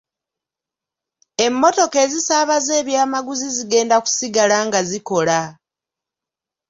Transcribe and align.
Emmotoka 1.45 1.97
ezisaabaza 2.05 2.71
ebyamaguzi 2.81 3.47
zigenda 3.57 3.95
kusigala 4.03 4.57
nga 4.67 4.79
zikola. 4.89 5.39